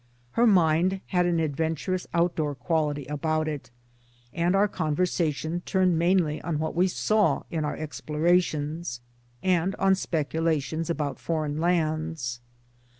Her 0.31 0.47
mind 0.47 0.99
had 1.09 1.27
an 1.27 1.39
adventurous 1.39 2.07
outdoor 2.11 2.55
quality 2.55 3.05
about 3.05 3.47
it; 3.47 3.69
and 4.33 4.55
our 4.55 4.67
conversation 4.67 5.61
turned 5.63 5.99
mainly 5.99 6.41
on 6.41 6.57
what 6.57 6.73
we 6.73 6.87
saw 6.87 7.43
on 7.53 7.63
our 7.63 7.75
explorations, 7.77 8.99
and 9.43 9.75
on 9.75 9.93
speculations 9.93 10.89
about 10.89 11.19
foreign 11.19 11.59
lands. 11.59 12.39